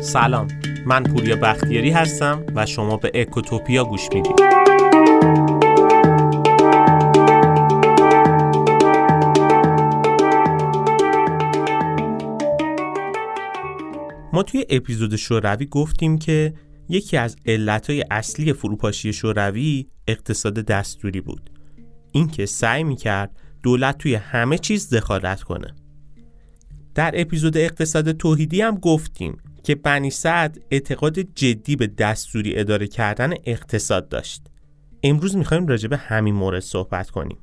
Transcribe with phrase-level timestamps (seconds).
[0.00, 0.48] سلام.
[0.86, 4.40] من پوریا بختیاری هستم و شما به اکوتوپیا گوش می‌دید.
[14.32, 16.54] ما توی اپیزود شوروی گفتیم که
[16.88, 21.50] یکی از علتهای اصلی فروپاشی شوروی اقتصاد دستوری بود.
[22.12, 23.30] اینکه سعی می‌کرد
[23.62, 25.74] دولت توی همه چیز دخالت کنه.
[26.98, 33.34] در اپیزود اقتصاد توحیدی هم گفتیم که بنی سعد اعتقاد جدی به دستوری اداره کردن
[33.44, 34.42] اقتصاد داشت.
[35.02, 37.38] امروز می‌خوایم راجع به همین مورد صحبت کنیم.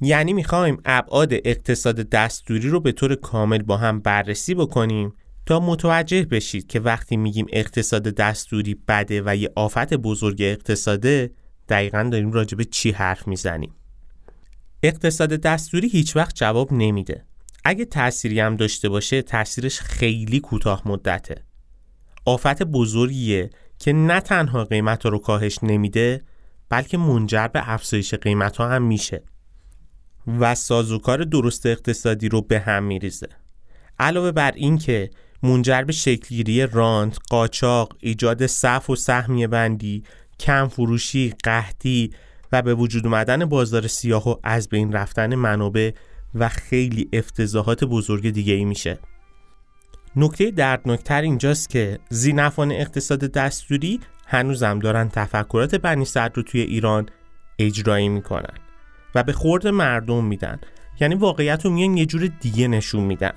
[0.00, 5.12] یعنی می‌خوایم ابعاد اقتصاد دستوری رو به طور کامل با هم بررسی بکنیم
[5.46, 11.30] تا متوجه بشید که وقتی میگیم اقتصاد دستوری بده و یه آفت بزرگ اقتصاده
[11.68, 13.74] دقیقا داریم راجع به چی حرف می‌زنیم؟
[14.82, 17.24] اقتصاد دستوری هیچ وقت جواب نمیده.
[17.64, 21.44] اگه تأثیری هم داشته باشه تأثیرش خیلی کوتاه مدته.
[22.24, 26.22] آفت بزرگیه که نه تنها قیمت رو کاهش نمیده
[26.68, 29.22] بلکه منجر به افزایش قیمت ها هم میشه
[30.26, 33.28] و سازوکار درست اقتصادی رو به هم میریزه.
[33.98, 35.10] علاوه بر این که
[35.42, 40.04] منجر به شکلگیری رانت، قاچاق، ایجاد صف و سهمیه بندی،
[40.40, 42.10] کم فروشی، قحطی
[42.52, 45.90] و به وجود اومدن بازار سیاه و از بین رفتن منابع
[46.34, 48.98] و خیلی افتضاحات بزرگ دیگه ای میشه.
[50.16, 57.08] نکته دردناکتر اینجاست که زینفان اقتصاد دستوری هنوزم دارن تفکرات بنی صدر رو توی ایران
[57.58, 58.54] اجرایی می‌کنن
[59.14, 60.60] و به خورد مردم میدن.
[61.00, 63.32] یعنی واقعیت رو میان یه جور دیگه نشون میدن.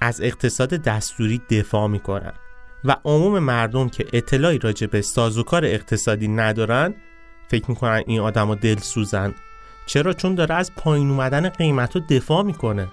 [0.00, 2.32] از اقتصاد دستوری دفاع می‌کنن.
[2.84, 6.94] و عموم مردم که اطلاعی راجع به سازوکار اقتصادی ندارن
[7.48, 9.34] فکر می‌کنن این آدما دل سوزن
[9.86, 12.88] چرا؟ چون داره از پایین اومدن قیمت رو دفاع می‌کنه.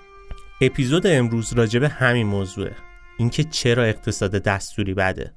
[0.62, 2.76] اپیزود امروز راجع به همین موضوعه.
[3.18, 5.34] اینکه چرا اقتصاد دستوری بده.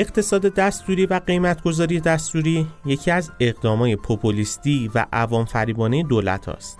[0.00, 6.78] اقتصاد دستوری و قیمتگذاری دستوری یکی از اقدامای پوپولیستی و عوام فریبانه دولت است.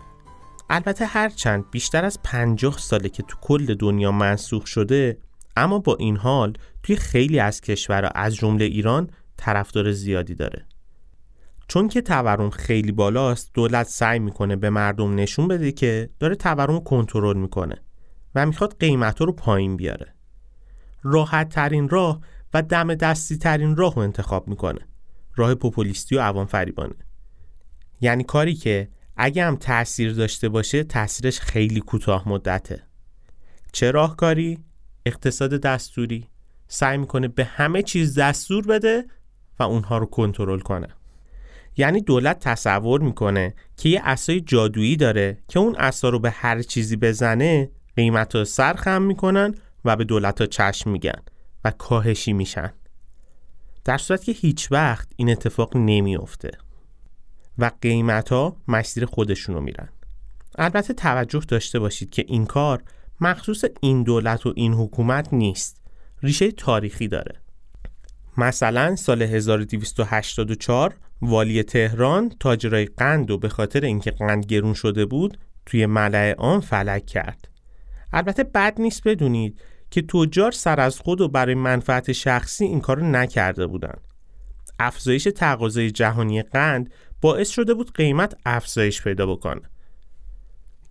[0.70, 5.18] البته هرچند بیشتر از پنجاه ساله که تو کل دنیا منسوخ شده
[5.56, 6.52] اما با این حال
[6.82, 10.66] توی خیلی از کشورها از جمله ایران طرفدار زیادی داره.
[11.68, 16.80] چون که تورم خیلی بالاست دولت سعی می‌کنه به مردم نشون بده که داره تورم
[16.80, 17.82] کنترل می‌کنه
[18.34, 20.14] و می‌خواد قیمت رو پایین بیاره.
[21.02, 22.20] راحت ترین راه
[22.62, 24.80] دم دستی ترین راه رو انتخاب می‌کنه.
[25.36, 26.94] راه پوپولیستی و عوام فریبانه
[28.00, 32.82] یعنی کاری که اگه هم تاثیر داشته باشه تاثیرش خیلی کوتاه مدته.
[33.72, 34.58] چه راهکاری؟
[35.06, 36.28] اقتصاد دستوری.
[36.68, 39.04] سعی می‌کنه به همه چیز دستور بده
[39.58, 40.88] و اونها رو کنترل کنه.
[41.76, 46.62] یعنی دولت تصور می‌کنه که یه اسای جادویی داره که اون اسا رو به هر
[46.62, 49.54] چیزی بزنه قیمت رو سرخم می‌کنن
[49.84, 51.22] و به دولت ها چشم میگن.
[51.64, 52.72] و کاهشی میشن.
[53.84, 56.50] در صورت که هیچ وقت این اتفاق نمیافته
[57.58, 59.88] و قیمت ها مسیر خودشونو میرن.
[60.58, 62.82] البته توجه داشته باشید که این کار
[63.20, 65.82] مخصوص این دولت و این حکومت نیست.
[66.22, 67.40] ریشه تاریخی داره.
[68.36, 75.38] مثلا سال 1284 والی تهران تاجرای قند و به خاطر اینکه قند گرون شده بود
[75.66, 77.48] توی ملع آن فلک کرد.
[78.12, 79.60] البته بد نیست بدونید
[79.90, 84.00] که تجار سر از خود و برای منفعت شخصی این کارو نکرده بودند.
[84.78, 86.90] افزایش تقاضای جهانی قند
[87.20, 89.62] باعث شده بود قیمت افزایش پیدا بکنه.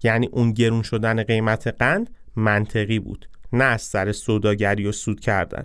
[0.03, 5.63] یعنی اون گرون شدن قیمت قند منطقی بود نه از سر سوداگری و سود کردن.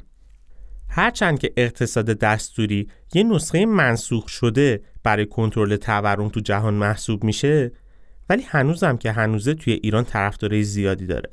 [0.88, 7.72] هرچند که اقتصاد دستوری یه نسخه منسوخ شده برای کنترل تورم تو جهان محسوب میشه
[8.28, 11.30] ولی هنوزم که هنوزه توی ایران طرفدارای زیادی داره.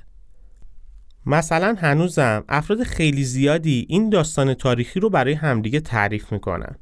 [1.26, 6.76] مثلا هنوزم افراد خیلی زیادی این داستان تاریخی رو برای همدیگه تعریف می‌کنن.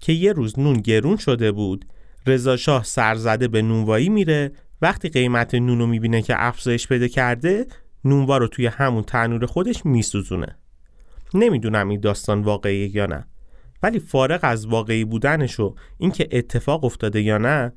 [0.00, 1.84] که یه روز نون گرون شده بود
[2.26, 4.52] رضا شاه سرزده به نونوایی میره
[4.82, 7.66] وقتی قیمت نون رو می‌بینه که افزایش پیدا کرده
[8.04, 10.58] نونوا رو توی همون تنور خودش میسوزونه.
[11.34, 13.26] نمی‌دونم این داستان واقعی یا نه
[13.82, 17.72] ولی فارغ از واقعی بودنش و اینکه اتفاق افتاده یا نه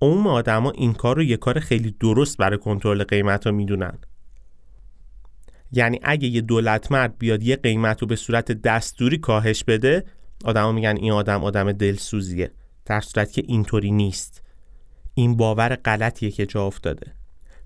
[0.00, 3.98] عموم آدما این کار رو یه کار خیلی درست برای کنترل قیمت رو می‌دونن.
[5.72, 10.04] یعنی اگه یه دولت مرد بیاد یه قیمت رو به صورت دستوری کاهش بده
[10.44, 12.50] آدما میگن این آدم آدم دلسوزیه.
[12.84, 14.42] در صورت که اینطوری نیست.
[15.14, 17.12] این باور غلطیه که جا افتاده.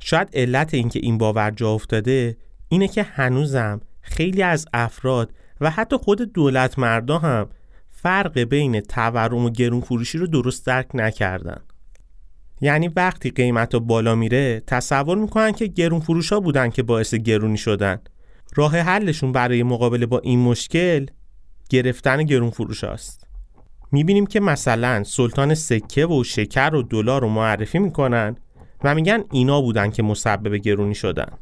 [0.00, 2.36] شاید علت اینکه این باور جا افتاده
[2.68, 7.48] اینه که هنوزم خیلی از افراد و حتی خود دولت مردا هم
[7.90, 11.60] فرق بین تورم و گرون فروشی رو درست درک نکردن.
[12.64, 17.56] یعنی وقتی قیمت بالا میره تصور می‌کنن که گرون فروش ها بودن که باعث گرونی
[17.56, 18.00] شدن.
[18.54, 21.06] راه حلشون برای مقابله با این مشکل
[21.70, 23.26] گرفتن گرون فروش هاست
[23.92, 28.36] می‌بینیم که مثلا سلطان سکه و شکر و دلار رو معرفی می‌کنن
[28.84, 31.32] و میگن اینا بودن که مسبب گرونی شدن.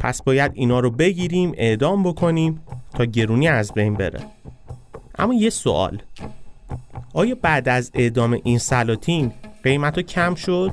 [0.00, 2.60] پس باید اینا رو بگیریم اعدام بکنیم
[2.94, 4.20] تا گرونی از بین بره.
[5.18, 6.02] اما یه سوال.
[7.14, 10.70] آیا بعد از اعدام این سلاطین قیمت رو کم شد؟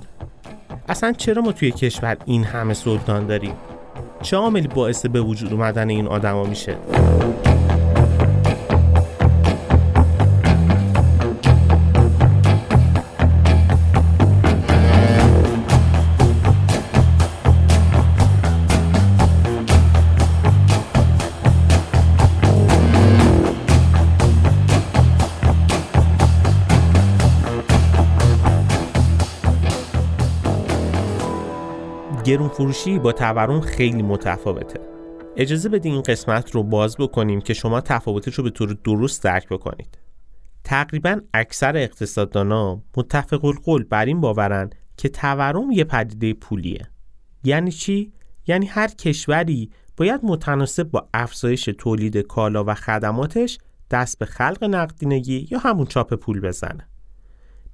[0.89, 3.53] اصلا چرا ما توی کشور این همه سلطان داریم؟
[4.21, 6.77] چه عاملی باعث به وجود اومدن این آدما میشه؟
[32.27, 34.79] گرون فروشی با تورم خیلی متفاوته.
[35.35, 39.49] اجازه بدین این قسمت رو باز بکنیم که شما تفاوتش رو به طور درست درک
[39.49, 39.97] بکنید.
[40.63, 46.87] تقریبا اکثر اقتصاددانا متفق القول بر این باورن که تورم یه پدیده پولیه.
[47.43, 48.13] یعنی چی؟
[48.47, 53.57] یعنی هر کشوری باید متناسب با افزایش تولید کالا و خدماتش
[53.91, 56.87] دست به خلق نقدینگی یا همون چاپ پول بزنه.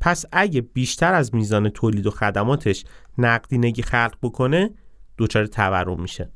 [0.04, 2.86] پس اگه بیشتر از میزان تولید و خدماتش
[3.18, 4.70] نقدینگی خلق بکنه
[5.18, 6.30] دچار تورم میشه.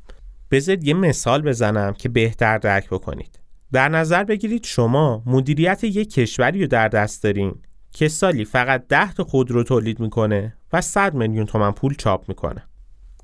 [0.52, 3.40] بذارید یه مثال بزنم که بهتر درک بکنید.
[3.72, 7.56] در نظر بگیرید شما مدیریت یک کشوری رو در دست دارین
[7.92, 12.64] که سالی فقط 10 تا خودرو تولید می‌کنه و 100 میلیون تومن پول چاپ می‌کنه.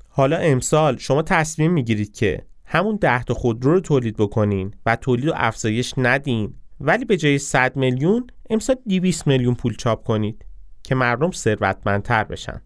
[0.08, 5.28] حالا امسال شما تصمیم می‌گیرید که همون 10 تا خودرو رو تولید بکنین و تولید
[5.28, 6.54] و افزایش ندین.
[6.80, 10.44] ولی به جای 100 میلیون امسال 200 میلیون پول چاپ کنید
[10.82, 12.62] که مردم ثروتمندتر بشن.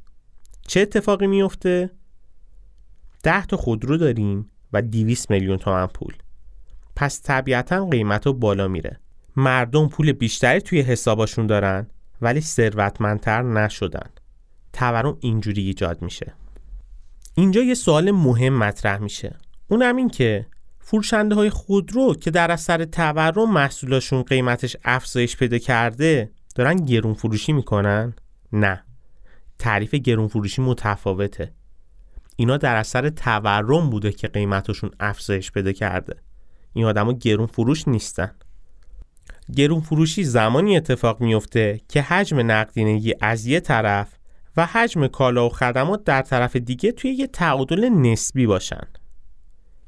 [0.66, 1.90] چه اتفاقی میفته؟
[3.22, 6.14] 10 تا خودرو داریم و 200 میلیون تومن پول.
[6.96, 9.00] پس طبیعتا قیمت رو بالا میره.
[9.36, 11.86] مردم پول بیشتری توی حساباشون دارن
[12.20, 14.10] ولی ثروتمندتر نشدن.
[14.72, 16.34] تورم اینجوری ایجاد میشه.
[17.34, 19.36] اینجا یه سوال مهم مطرح میشه.
[19.68, 20.46] اونم این که
[20.90, 27.52] فروشنده های خودرو که در اثر تورم محصولاشون قیمتش افزایش پیدا کرده دارن گرون فروشی
[27.52, 28.14] می‌کنن؟
[28.52, 28.84] نه.
[29.58, 31.52] تعریف گرون فروشی متفاوته.
[32.36, 36.16] اینا در اثر تورم بوده که قیمتشون افزایش پیدا کرده.
[36.72, 38.30] این آدما گرون فروش نیستن.
[39.56, 44.08] گرون فروشی زمانی اتفاق میفته که حجم نقدینگی از یه طرف
[44.56, 48.86] و حجم کالا و خدمات در طرف دیگه توی یه تعادل نسبی باشن.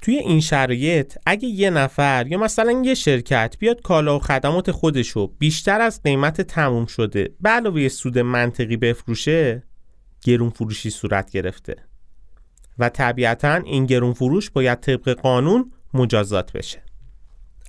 [0.00, 5.26] توی این شرایط اگه یه نفر یا مثلا یه شرکت بیاد کالا و خدمات خودشو
[5.26, 9.62] بیشتر از قیمت تموم شده به علاوه سود منطقی بفروشه
[10.22, 11.76] گرون فروشی صورت گرفته.
[12.78, 16.82] و طبیعتا این گرون فروش باید طبق قانون مجازات بشه.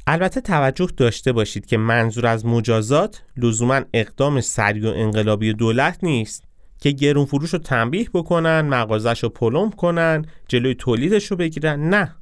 [0.08, 6.44] البته توجه داشته باشید که منظور از مجازات لزوما اقدام سریع و انقلابی دولت نیست
[6.80, 11.90] که گرون فروش رو تنبیه بکنن مغازش رو پلم کنن جلوی تولیدش رو بگیرن.
[11.90, 12.16] نه.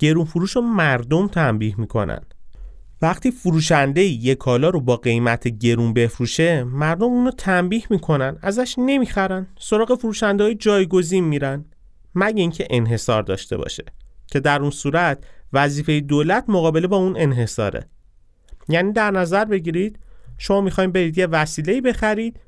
[0.00, 2.20] گرون فروش رو مردم تنبیه می‌کنن.
[3.02, 9.46] وقتی فروشنده یک کالا رو با قیمت گرون بفروشه مردم اونو تنبیه می‌کنن ازش نمی‌خرن
[9.58, 11.64] سراغ فروشنده های جایگزین میرن
[12.14, 13.84] مگه اینکه انحصار داشته باشه
[14.26, 17.88] که در اون صورت وظیفه دولت مقابله با اون انحصاره.
[18.68, 19.98] یعنی در نظر بگیرید
[20.38, 22.40] شما می‌خواین برید یه وسیله بخرید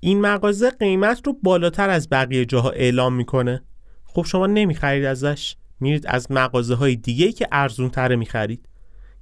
[0.00, 3.62] این مغازه قیمت رو بالاتر از بقیه جاها اعلام می‌کنه.
[4.04, 5.56] خب شما نمی‌خرید ازش.
[5.80, 8.68] میرید از مغازه های دیگه که ارزون تره می‌خرید.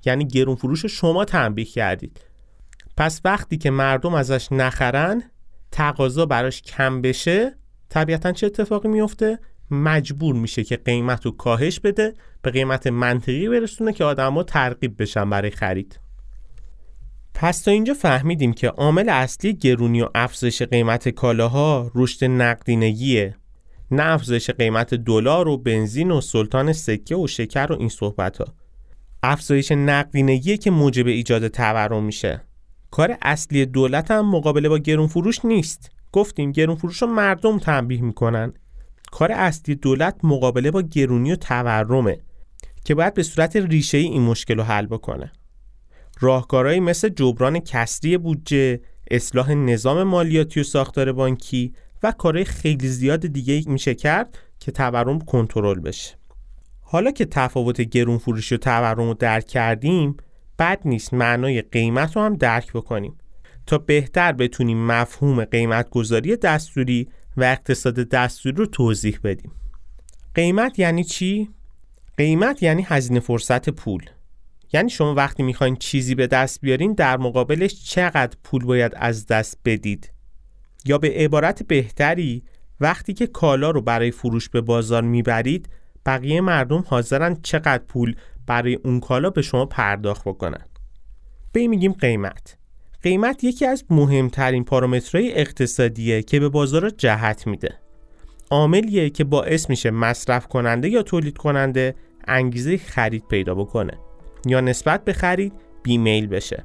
[0.05, 2.21] یعنی گرون فروش شما تنبیه کردید.
[2.97, 5.23] پس وقتی که مردم ازش نخرن
[5.73, 7.57] تقاضا براش کم بشه
[7.89, 9.39] طبیعتا چه اتفاقی میفته
[9.71, 15.31] مجبور میشه که قیمت رو کاهش بده به قیمت منطقی برسونه که آدما ترغیب بشن
[15.31, 16.01] برای خرید.
[17.35, 23.37] پس تا اینجا فهمیدیم که عامل اصلی گرونی و افزایش قیمت کالاها رشد نقدینگیه.
[23.91, 28.47] نه افزایش قیمت دلار و بنزین و سلطان سکه و شکر و این صحبت ها
[29.23, 32.43] افزایش نقدینگی که موجب ایجاد تورم میشه.
[32.91, 35.91] کار اصلی دولت هم مقابله با گرون فروش نیست.
[36.13, 38.53] گفتیم گرون فروش رو مردم تنبیه می‌کنن.
[39.13, 42.19] کار اصلی دولت مقابله با گرونی و تورمه
[42.85, 45.33] که باید به صورت ریشه این مشکل رو حل بکنه.
[46.21, 51.73] راهکارهایی مثل جبران کسری بودجه اصلاح نظام مالیاتی و ساختار بانکی
[52.03, 56.17] و کارهای خیلی زیاد دیگه میشه کرد که تورم کنترل بشه.
[56.81, 60.17] حالا که تفاوت گرون فروشی و تورم رو درک کردیم
[60.59, 63.19] بد نیست معنای قیمت رو هم درک بکنیم.
[63.67, 69.53] تا بهتر بتونیم مفهوم قیمت گذاری دستوری و اقتصاد دستوری رو توضیح بدیم.
[70.35, 71.51] قیمت یعنی چی؟
[72.17, 74.03] قیمت یعنی هزینه فرصت پول.
[74.73, 79.59] یعنی شما وقتی می‌خواین چیزی به دست بیارین در مقابلش چقدر پول باید از دست
[79.65, 80.13] بدید؟
[80.87, 82.43] یا به عبارت بهتری
[82.81, 85.69] وقتی که کالا رو برای فروش به بازار می‌برید
[86.07, 88.15] بقیه مردم حاضرن چقدر پول
[88.47, 90.65] برای اون کالا به شما پرداخت بکنن.
[91.53, 92.57] به میگیم قیمت.
[93.03, 97.75] قیمت یکی از مهمترین پارامترهای اقتصادیه که به بازار جهت میده.
[98.51, 101.95] عاملیه که باعث میشه مصرف کننده یا تولید کننده
[102.29, 103.99] انگیزه خرید پیدا بکنه
[104.47, 105.53] یا نسبت به خرید
[105.83, 106.65] بیمیل بشه.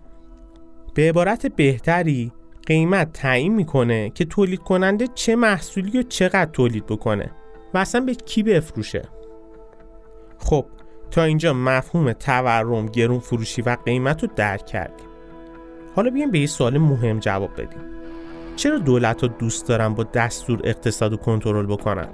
[0.94, 2.32] به عبارت بهتری
[2.68, 7.32] قیمت تعیین می‌کنه که تولید کننده چه محصولی و چقدر تولید بکنه
[7.74, 9.02] و اصلا به کی بفروشه.
[10.38, 10.66] خب
[11.12, 15.08] تا اینجا مفهوم تورم گرون فروشی و قیمت رو درک کردیم.
[15.96, 17.82] حالا بیایم به یه سوال مهم جواب بدیم.
[18.56, 22.08] چرا دولت ها دوست دارن با دستور اقتصاد و کنترل بکنن؟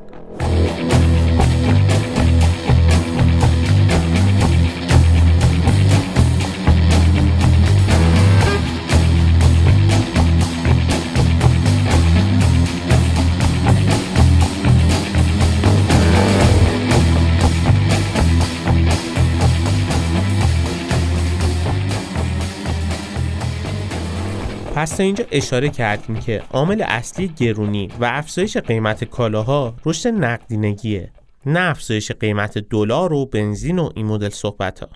[24.77, 31.12] پس تا اینجا اشاره کردیم که عامل اصلی گرونی و افزایش قیمت کالاها رشد نقدینگیه
[31.46, 34.89] نه افزایش قیمت دلار و بنزین و این مدل صحبت ها.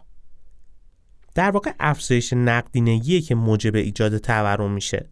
[1.36, 5.10] در واقع افزایش نقدینگیه که موجب ایجاد تورم میشه.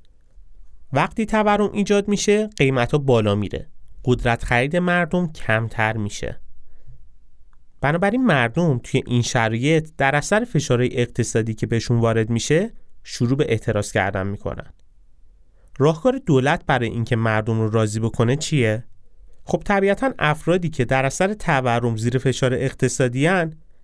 [0.94, 3.68] وقتی تورم ایجاد میشه قیمت ها بالا میره.
[4.06, 6.42] قدرت خرید مردم کمتر میشه.
[7.82, 12.72] بنابراین مردم توی این شرایط در اثر فشارهای اقتصادی که بهشون وارد میشه
[13.12, 14.74] شروع به اعتراض کردن می‌کنن.
[15.78, 18.84] راهکار دولت برای اینکه مردم رو راضی بکنه چیه؟
[19.44, 23.30] خب طبیعتا افرادی که در اثر تورم زیر فشار اقتصادی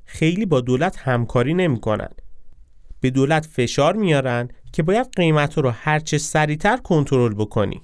[0.06, 2.10] خیلی با دولت همکاری نمی‌کنن.
[3.00, 7.82] به دولت فشار میارن که باید قیمت رو هرچه سریعتر کنترل بکنی.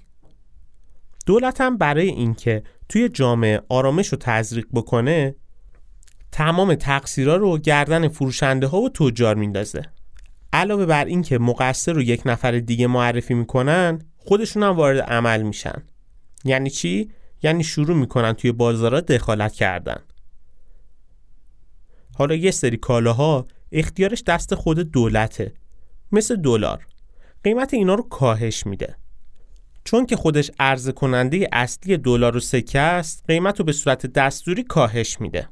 [1.25, 5.35] دولت هم برای اینکه توی جامعه آرامش رو تزریق بکنه
[6.31, 9.81] تمام تقصیرها رو گردن فروشنده ها و تجار میندازه.
[10.53, 15.83] علاوه بر اینکه مقصر رو یک نفر دیگه معرفی می‌کنن خودشون هم وارد عمل میشن.
[16.45, 17.11] یعنی چی؟
[17.43, 19.99] یعنی شروع می‌کنن توی بازارها دخالت کردن.
[22.15, 25.53] حالا یه سری کالاها اختیارش دست خود دولته
[26.11, 26.87] مثل دلار.
[27.43, 28.95] قیمت اینا رو کاهش میده.
[29.83, 34.63] چون که خودش عرضه کننده اصلی دلار و سکه است قیمت رو به صورت دستوری
[34.63, 35.49] کاهش میده.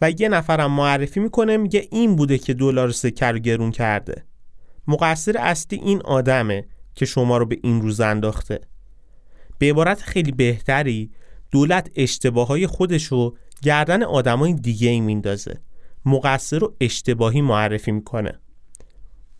[0.00, 4.24] و یه نفرم معرفی می‌کنه میگه این بوده که دلار سکه رو گرون کرده.
[4.86, 6.64] مقصر اصلی این آدمه
[6.94, 8.60] که شما رو به این روز انداخته.
[9.58, 11.10] به عبارت خیلی بهتری
[11.50, 15.60] دولت اشتباه های خودش رو گردن آدمای دیگه ای میندازه.
[16.04, 18.40] مقصر رو اشتباهی معرفی می‌کنه.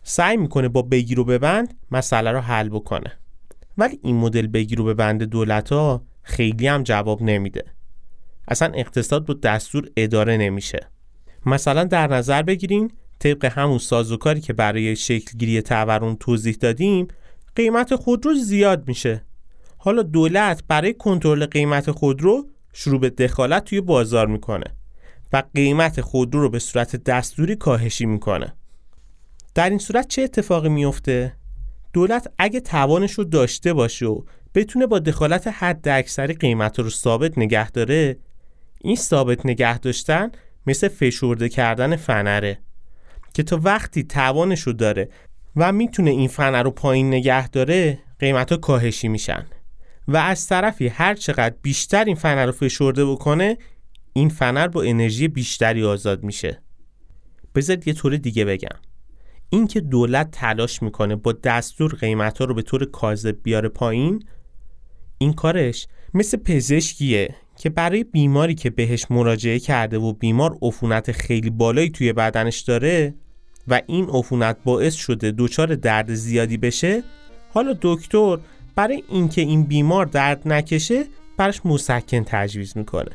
[0.03, 3.19] سعی می‌کنه با بگیر و ببند مسئله رو حل بکنه.
[3.77, 7.63] ولی این مدل بگیر و ببند دولت ها خیلی هم جواب نمیده.
[8.49, 10.79] اصلا اقتصاد با دستور اداره نمیشه.
[11.45, 17.07] مثلا در نظر بگیرین طبق همون سازوکاری که برای شکلگیری تورم توضیح دادیم
[17.55, 19.25] قیمت خودرو زیاد میشه.
[19.77, 24.65] حالا دولت برای کنترل قیمت خودرو شروع به دخالت توی بازار می‌کنه
[25.33, 28.53] و قیمت خودرو رو به صورت دستوری کاهشی می‌کنه.
[29.55, 31.33] در این صورت چه اتفاقی میفته
[31.93, 34.21] دولت اگه توانش رو داشته باشه و
[34.55, 38.17] بتونه با دخالت حد اکثری قیمت رو ثابت نگه داره
[38.81, 40.31] این ثابت نگه داشتن
[40.67, 42.59] مثل فشرده کردن فنره
[43.33, 45.09] که تا وقتی توانش رو داره
[45.55, 49.45] و می‌تونه این فنر رو پایین نگه داره قیمت ها کاهشی میشن.
[50.07, 53.57] و از طرفی هر چقدر بیشتر این فنر رو فشرده بکنه
[54.13, 56.61] این فنر با انرژی بیشتری آزاد میشه.
[57.55, 58.79] بذارید یه طور دیگه بگم.
[59.49, 64.23] اینکه دولت تلاش می‌کنه با دستور قیمت ها رو به طور کاذب بیاره پایین
[65.17, 71.49] این کارش مثل پزشکیه که برای بیماری که بهش مراجعه کرده و بیمار عفونت خیلی
[71.49, 73.13] بالایی توی بدنش داره
[73.67, 77.03] و این عفونت باعث شده دچار درد زیادی بشه
[77.53, 78.37] حالا دکتر
[78.75, 81.03] برای اینکه این بیمار درد نکشه
[81.37, 83.11] براش مسکن تجویز می‌کنه.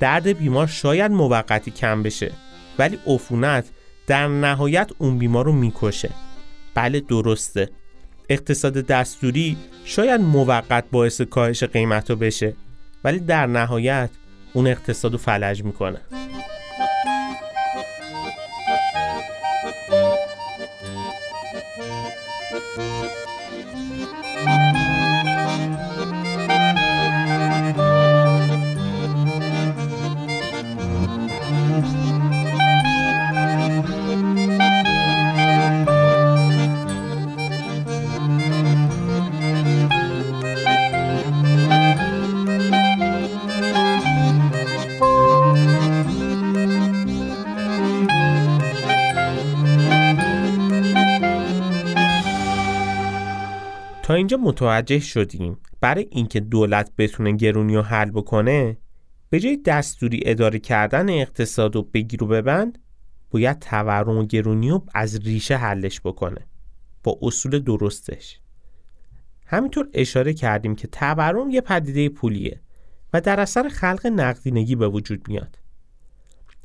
[0.00, 2.32] درد بیمار شاید موقتی کم بشه
[2.78, 3.68] ولی عفونت
[4.06, 6.10] در نهایت اون بیمار رو می‌کشه.
[6.74, 7.70] بله درسته.
[8.28, 12.54] اقتصاد دستوری شاید موقت باعث کاهش قیمت رو بشه.
[13.04, 14.10] ولی در نهایت
[14.52, 16.00] اون اقتصاد رو فلج می‌کنه.
[54.22, 58.76] اینجا متوجه شدیم برای اینکه دولت بتونه گرونی رو حل بکنه
[59.30, 62.78] به جای دستوری اداره کردن اقتصاد و بگیر و ببند
[63.30, 66.46] باید تورم و گرونی رو از ریشه حلش بکنه.
[67.02, 68.40] با اصول درستش.
[69.46, 72.60] همینطور اشاره کردیم که تورم یه پدیده پولیه
[73.12, 75.58] و در اثر خلق نقدینگی به وجود میاد.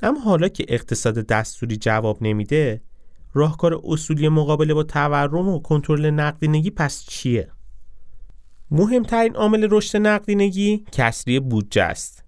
[0.02, 2.80] اما حالا که اقتصاد دستوری جواب نمیده
[3.32, 7.50] راهکار اصولی مقابله با تورم و کنترل نقدینگی پس چیه؟
[8.70, 12.24] مهمترین عامل رشد نقدینگی کسری بودجه است.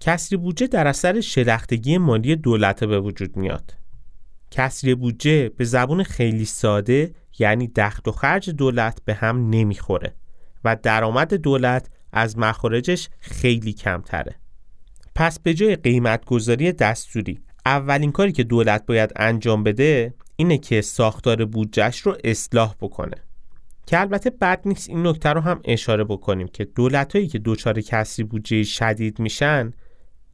[0.00, 3.74] کسری بودجه در اثر شلختگی مالی دولت به وجود میاد.
[4.50, 10.14] کسری بودجه به زبون خیلی ساده یعنی دخت و خرج دولت به هم نمی‌خوره
[10.64, 14.34] و درآمد دولت از مخارجش خیلی کمتره.
[15.14, 20.80] پس به جای قیمت گذاری دستوری اولین کاری که دولت باید انجام بده اینه که
[20.80, 23.16] ساختار بودجهش رو اصلاح بکنه.
[23.86, 27.80] که البته بد نیست این نکته رو هم اشاره بکنیم که دولت هایی که دوچار
[27.80, 29.72] کسری بودجه شدید میشن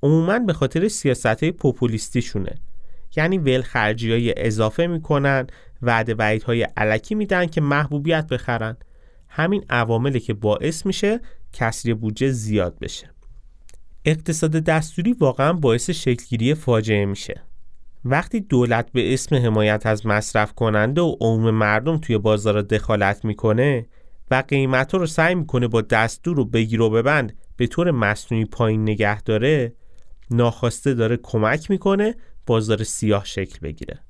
[0.02, 2.54] عموما به خاطر سیاست های پوپولیستیشونه.
[3.16, 5.46] یعنی ول خرجی های اضافه می‌کنن
[5.82, 8.76] وعده وعید های علکی میدن که محبوبیت بخرن.
[9.28, 11.20] همین عواملی که باعث میشه
[11.52, 13.10] کسری بودجه زیاد بشه.
[14.04, 17.42] اقتصاد دستوری واقعا باعث شکلگیری فاجعه میشه.
[18.04, 23.86] وقتی دولت به اسم حمایت از مصرف کننده و عموم مردم توی بازار دخالت می‌کنه
[24.30, 28.82] و قیمت رو سعی می‌کنه با دستور و بگیر و ببند به طور مصنوعی پایین
[28.82, 29.74] نگه داره
[30.30, 32.14] ناخواسته داره کمک می‌کنه
[32.46, 34.00] بازار سیاه شکل بگیره.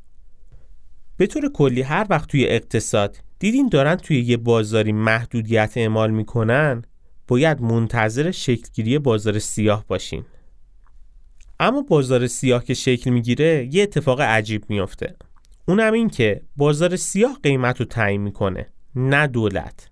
[1.16, 6.82] به طور کلی هر وقت توی اقتصاد دیدین دارن توی یه بازاری محدودیت اعمال می‌کنن
[7.28, 10.24] باید منتظر شکلگیری بازار سیاه باشین.
[11.62, 15.16] اما بازار سیاه که شکل می‌گیره یه اتفاق عجیب میافته.
[15.68, 19.90] اونم این که بازار سیاه قیمت رو تعیین می‌کنه نه دولت.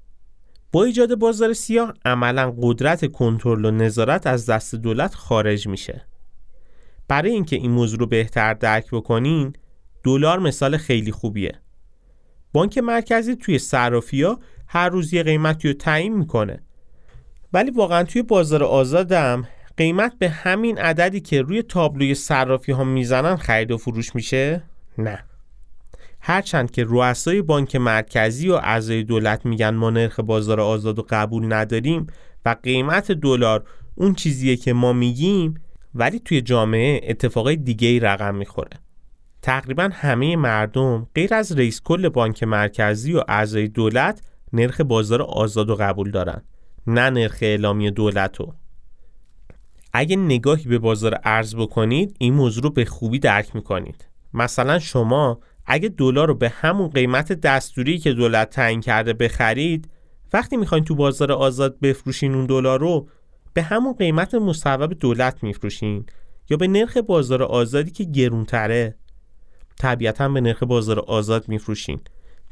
[0.72, 6.06] با ایجاد بازار سیاه عملا قدرت کنترل و نظارت از دست دولت خارج میشه.
[7.08, 9.52] برای اینکه این موضوع رو بهتر درک بکنین
[10.04, 11.58] دلار مثال خیلی خوبیه.
[12.52, 16.62] بانک مرکزی توی صرافی ها هر روز یه قیمتی رو تعیین می‌کنه.
[17.52, 19.48] ولی واقعا توی بازار آزادم
[19.80, 24.62] قیمت به همین عددی که روی تابلوی صرافی ها می‌زنن خرید و فروش میشه؟
[24.98, 25.24] نه.
[26.20, 31.52] هرچند که رؤسای بانک مرکزی و اعضای دولت میگن ما نرخ بازار آزاد و قبول
[31.52, 32.06] نداریم
[32.44, 33.64] و قیمت دلار
[33.94, 35.54] اون چیزیه که ما میگیم
[35.94, 38.80] ولی توی جامعه اتفاقای دیگه ای رقم می‌خوره.
[39.42, 45.70] تقریبا همه مردم غیر از رئیس کل بانک مرکزی و اعضای دولت نرخ بازار آزاد
[45.70, 46.42] و قبول دارن.
[46.86, 48.54] نه نرخ اعلامی دولت رو
[49.92, 54.08] اگه نگاهی به بازار ارز بکنید این موضوع رو به خوبی درک می‌کنید.
[54.34, 59.90] مثلا شما اگه دلار رو به همون قیمت دستوری که دولت تعیین کرده بخرید
[60.32, 63.08] وقتی می‌خواین تو بازار آزاد بفروشین اون دلار رو
[63.54, 66.06] به همون قیمت مصوب دولت میفروشین
[66.50, 68.94] یا به نرخ بازار آزادی که گرونتره
[69.78, 72.00] طبیعتا به نرخ بازار آزاد میفروشین.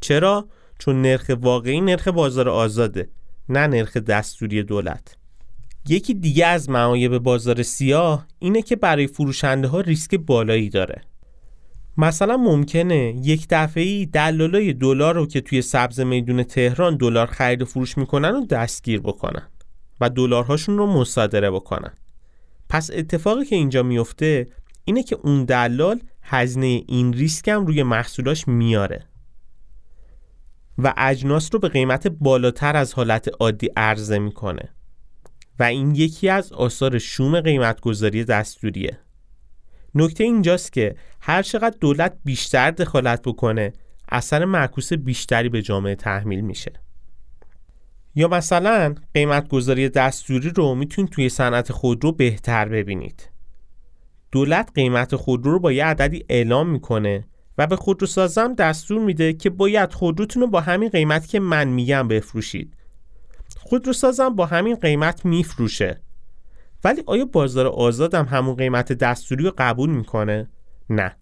[0.01, 0.49] چرا؟
[0.79, 3.09] چون نرخ واقعی نرخ بازار آزاده
[3.49, 5.18] نه نرخ دستوری دولت.
[5.89, 11.03] یکی دیگه از معایب بازار سیاه اینه که برای فروشنده ها ریسک بالایی داره.
[11.97, 17.65] مثلا ممکنه یک دفعه دلالای دلار رو که توی سبز میدون تهران دلار خرید و
[17.65, 19.49] فروش می‌کنن و دستگیر بکنن
[20.01, 21.93] و دلارهاشون رو مصادره بکنن.
[22.69, 24.47] پس اتفاقی که اینجا میفته
[24.85, 29.07] اینه که اون دلال هزینه این ریسک هم روی محصولاش میاره.
[30.79, 34.69] و اجناس رو به قیمت بالاتر از حالت عادی عرضه می‌کنه.
[35.59, 38.99] و این یکی از آثار شوم قیمتگذاری دستوریه.
[39.95, 43.73] نکته اینجاست که هر چقدر دولت بیشتر دخالت بکنه
[44.09, 46.73] اثر معکوس بیشتری به جامعه تحمیل میشه.
[48.15, 53.31] یا مثلا قیمت گذاری دستوری رو می‌تونید توی صنعت خودرو بهتر ببینید.
[54.33, 57.25] دولت قیمت خودرو رو با یه عددی اعلام می‌کنه
[57.59, 62.09] و به خودروسازم دستور میده که باید خودروتون رو با همین قیمتی که من میگم
[62.09, 62.75] بفروشید.
[63.69, 66.01] خودروسازم با همین قیمت میفروشه.
[66.85, 70.49] ولی آیا بازار آزادم همون قیمت دستوری رو قبول می‌کنه؟
[70.91, 71.17] نه.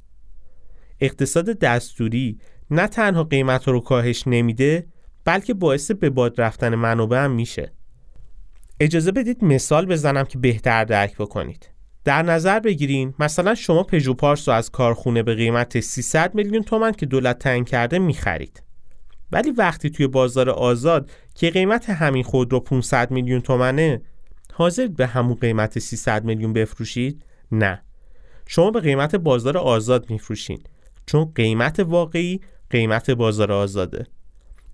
[1.01, 2.39] اقتصاد دستوری
[2.71, 4.87] نه تنها قیمت رو کاهش نمیده
[5.25, 7.73] بلکه باعث به باد رفتن منابع هم میشه.
[8.81, 11.71] اجازه بدید مثال بزنم که بهتر درک بکنید.
[12.05, 16.93] در نظر بگیرین مثلا شما پژو پارس رو از کارخونه به قیمت 300 میلیون تومن
[16.93, 18.66] که دولت تعیین کرده می‌خرید.
[19.33, 24.03] ولی وقتی توی بازار آزاد که قیمت همین خود رو 500 میلیون تومنه
[24.53, 27.83] حاضر به همون قیمت 300 میلیون بفروشید؟ نه.
[28.47, 30.61] شما به قیمت بازار آزاد میفروشین
[31.07, 34.07] چون قیمت واقعی قیمت بازار آزاده.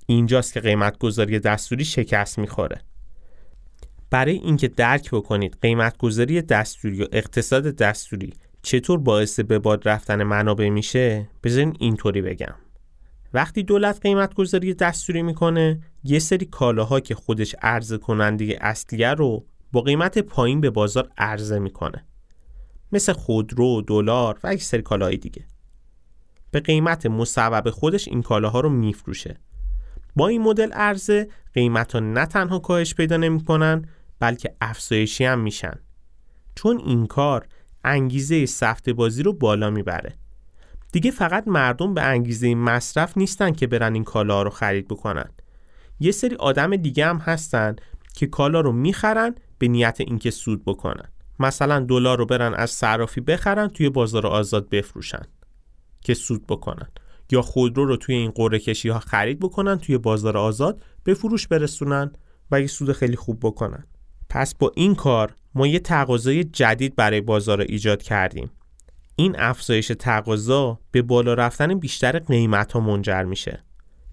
[0.07, 2.81] اینجاست که قیمت گذاری دستوری شکست می‌خوره.
[4.11, 10.23] برای اینکه درک بکنید قیمت گذاری دستوری و اقتصاد دستوری چطور باعث به باد رفتن
[10.23, 12.55] منابع میشه بذارین اینطوری بگم.
[13.35, 19.47] وقتی دولت قیمت گذاری دستوری می‌کنه یه سری کالاها که خودش عرضه کننده اصلیه رو
[19.73, 22.07] با قیمت پایین به بازار عرضه می‌کنه.
[22.93, 25.45] مثل خودرو، دلار و یک سری کالاهای دیگه.
[26.51, 29.37] به قیمت مصوب خودش این کالاها رو میفروشه.
[30.17, 35.75] با این مدل عرضه قیمت ها نه تنها کاهش پیدا نمی‌کنن بلکه افزایشی هم میشن.
[36.55, 37.47] چون این کار
[37.85, 40.19] انگیزه سفت بازی رو بالا می‌بره.
[40.93, 45.31] دیگه فقط مردم به انگیزه مصرف نیستن که برن این کالا رو خرید بکنن.
[46.01, 47.77] یه سری آدم دیگه هم هستن
[48.15, 51.09] که کالا رو می‌خرن به نیت اینکه سود بکنن.
[51.39, 55.23] مثلا دلار رو برن از صرافی بخرن توی بازار آزاد بفروشن
[56.01, 56.89] که سود بکنن.
[57.31, 61.49] یا خودرو رو توی این قرعه کشی ها خرید بکنن توی بازار آزاد به فروش
[61.49, 62.13] برسونن
[62.51, 63.85] و یه سود خیلی خوب بکنن.
[64.31, 68.51] پس با این کار ما یه تقاضای جدید برای بازار ایجاد کردیم.
[69.17, 73.65] این افزایش تقاضا به بالا رفتن بیشتر قیمت ها منجر میشه.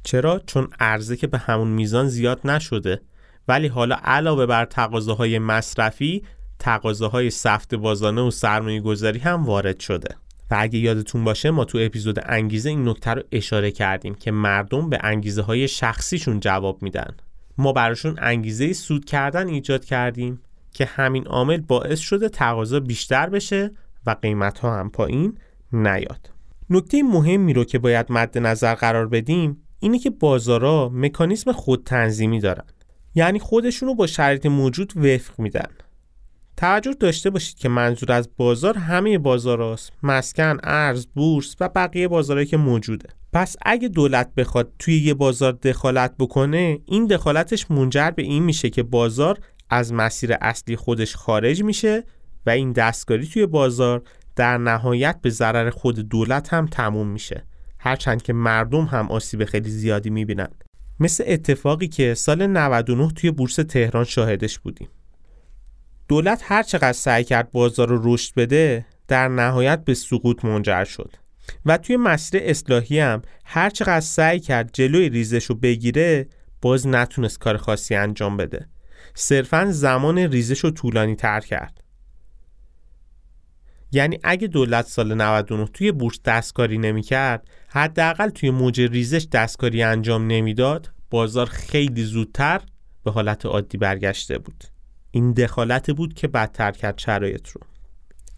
[0.04, 3.02] چرا؟ چون عرضه که به همون میزان زیاد نشده.
[3.48, 6.24] ولی حالا علاوه بر تقاضاهای مصرفی
[6.60, 10.16] تقاضاهای سفت بازانه و سرمایه گذاری هم وارد شده.
[10.52, 14.90] و اگه یادتون باشه ما تو اپیزود انگیزه این نکته رو اشاره کردیم که مردم
[14.90, 17.16] به انگیزه های شخصیشون جواب میدن.
[17.58, 20.42] ما براشون انگیزه سود کردن ایجاد کردیم
[20.74, 23.72] که همین عامل باعث شده تقاضا بیشتر بشه
[24.06, 25.38] و قیمت ها هم پایین
[25.74, 26.32] نیاد.
[26.70, 32.40] نکته مهمی رو که باید مد نظر قرار بدیم اینه که بازارا مکانیسم خود تنظیمی
[32.40, 32.66] دارن.
[33.16, 35.70] یعنی خودشونو با شرایط موجود وفق میدن.
[36.58, 42.48] توجه داشته باشید که منظور از بازار همه بازار مسکن، ارز، بورس و بقیه بازارهایی
[42.48, 43.10] که موجوده.
[43.34, 48.70] پس اگه دولت بخواد توی یه بازار دخالت بکنه این دخالتش منجر به این میشه
[48.70, 52.04] که بازار از مسیر اصلی خودش خارج میشه
[52.50, 54.02] و این دستکاری توی بازار
[54.36, 57.46] در نهایت به ضرر خود دولت هم تموم میشه.
[57.80, 60.48] هرچند که مردم هم آسیب خیلی زیادی می‌بینن
[61.00, 64.90] مثل اتفاقی که سال 99 توی بورس تهران شاهدش بودیم.
[66.08, 71.16] دولت هر چقدر سعی کرد بازار رو رشد بده در نهایت به سقوط منجر شد.
[71.66, 76.28] و توی مسیر اصلاحی هم هر چقدر سعی کرد جلوی ریزش رو بگیره
[76.62, 78.70] باز نتونست کار خاصی انجام بده.
[79.14, 81.84] صرفا زمان ریزش رو طولانی تر کرد.
[83.92, 90.28] یعنی اگه دولت سال 99 توی بورس دستکاری نمی‌کرد حداقل توی موج ریزش دستکاری انجام
[90.28, 92.62] نمی‌داد بازار خیلی زودتر
[93.04, 94.64] به حالت عادی برگشته بود.
[95.12, 97.62] این دخالت بود که بدتر کرد شرایط رو.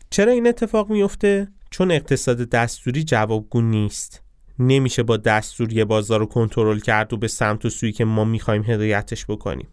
[0.09, 4.21] چرا این اتفاق میفته چون اقتصاد دستوری جوابگو نیست.
[4.59, 8.63] نمیشه با دستوری بازار رو کنترل کرد و به سمت و سویی که ما می‌خوایم
[8.63, 9.67] هدایتش بکنیم.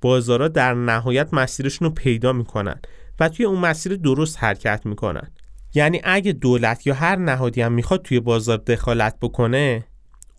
[0.00, 2.80] بازارا در نهایت مسیرشون رو پیدا می‌کنن.
[3.20, 5.30] و توی اون مسیر درست حرکت می‌کنن.
[5.74, 9.84] یعنی اگه دولت یا هر نهادی هم می‌خواد توی بازار دخالت بکنه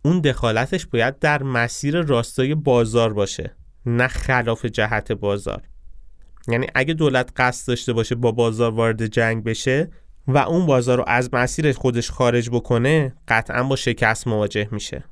[0.06, 5.62] اون دخالتش باید در مسیر راستای بازار باشه نه خلاف جهت بازار.
[6.48, 9.90] یعنی اگه دولت قصد داشته باشه با بازار وارد جنگ بشه
[10.28, 15.04] و اون بازار رو از مسیر خودش خارج بکنه قطعا با شکست مواجه میشه.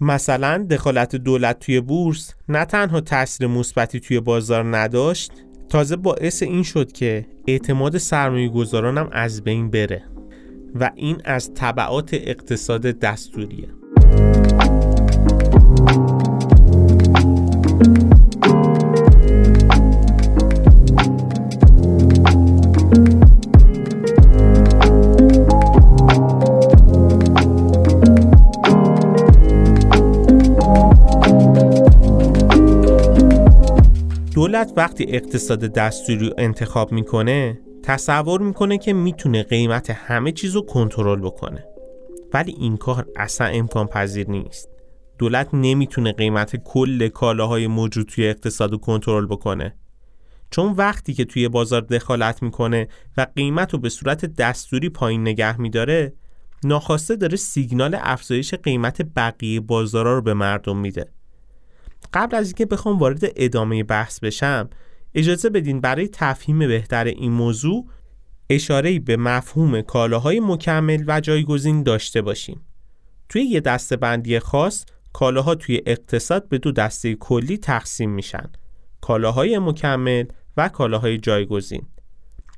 [0.00, 5.32] مثلا دخالت دولت توی بورس نه تنها تاثیر مثبتی توی بازار نداشت
[5.72, 10.02] تازه باعث این شد که اعتماد سرمایه گذاران از بین بره
[10.74, 13.68] و این از طبعات اقتصاد دستوریه.
[34.52, 41.20] دولت وقتی اقتصاد دستوری انتخاب می‌کنه تصور می‌کنه که می‌تونه قیمت همه چیز رو کنترل
[41.20, 41.64] بکنه.
[42.34, 44.68] ولی این کار اصلا امکان پذیر نیست.
[45.18, 49.76] دولت نمی‌تونه قیمت کل کالاهای موجود توی اقتصاد رو کنترل بکنه.
[50.50, 55.60] چون وقتی که توی بازار دخالت می‌کنه و قیمت رو به صورت دستوری پایین نگه
[55.60, 56.12] میداره
[56.64, 61.12] ناخواسته داره سیگنال افزایش قیمت بقیه بازارا رو به مردم میده.
[62.12, 64.70] قبل از اینکه بخوام وارد ادامه بحث بشم
[65.14, 67.86] اجازه بدین برای تفهیم بهتر این موضوع
[68.50, 72.60] اشاره به مفهوم کالاهای مکمل و جایگزین داشته باشیم.
[73.28, 78.50] توی یه دسته بندی خاص کالاها توی اقتصاد به دو دسته کلی تقسیم میشن.
[79.00, 80.24] کالاهای مکمل
[80.56, 81.86] و کالاهای جایگزین.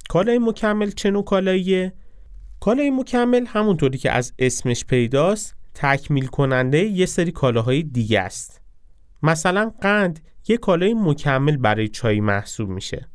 [0.08, 1.92] کالای مکمل چه نوع کالاییه؟
[2.60, 8.63] کالای مکمل همونطوری که از اسمش پیداست تکمیل کننده یه سری کالاهای دیگه است.
[9.24, 13.08] مثلا قند یه کالای مکمل برای چای محسوب میشه.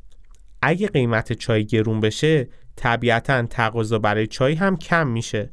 [0.62, 5.52] اگه قیمت چای گرون بشه طبیعتا تقاضا برای چای هم کم میشه.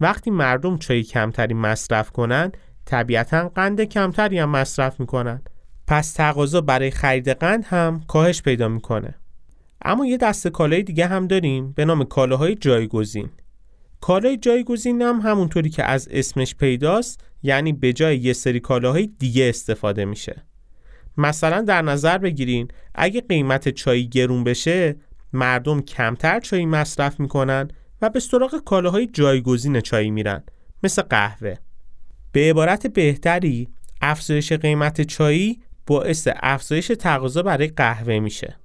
[0.00, 2.52] وقتی مردم چای کمتری مصرف کنن
[2.84, 5.42] طبیعتا قند کمتری هم مصرف می‌کنن.
[5.86, 9.14] پس تقاضا برای خرید قند هم کاهش پیدا می‌کنه.
[9.82, 13.30] اما یه دسته کالای دیگه هم داریم به نام کالاهای جایگزین.
[14.00, 19.48] کالای جایگزین هم همونطوری که از اسمش پیداست یعنی به جای یه سری کالاهای دیگه
[19.48, 20.42] استفاده میشه.
[21.16, 24.96] مثلا در نظر بگیرین اگه قیمت چای گرون بشه
[25.32, 27.68] مردم کمتر چای مصرف می‌کنن
[28.02, 30.42] و به سراغ کالاهای جایگزین چای میرن
[30.82, 31.54] مثل قهوه.
[32.32, 33.68] به عبارت بهتری
[34.02, 38.56] افزایش قیمت چایی باعث افزایش تقاضا برای قهوه میشه.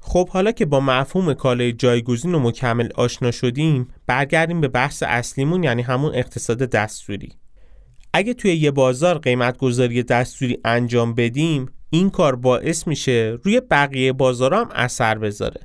[0.00, 5.64] خب حالا که با مفهوم کالای جایگزین و مکمل آشنا شدیم برگردیم به بحث اصلیمون
[5.64, 7.32] یعنی همون اقتصاد دستوری.
[8.18, 14.12] اگه توی یه بازار قیمت گذاری دستوری انجام بدیم این کار باعث میشه روی بقیه
[14.12, 15.60] بازار هم اثر بذاره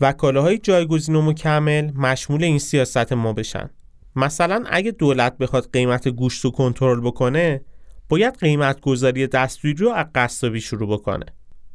[0.00, 3.70] و کالاهای جایگزین و مکمل مشمول این سیاست ما بشن.
[4.16, 7.64] مثلا اگه دولت بخواد قیمت گوشت رو کنترل بکنه
[8.08, 11.26] باید قیمت گذاری دستوری رو از قصابی شروع بکنه.